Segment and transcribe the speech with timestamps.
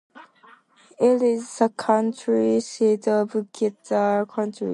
[0.99, 4.65] It is the county seat of Kidder County.